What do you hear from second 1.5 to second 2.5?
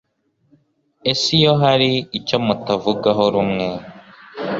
hari icyo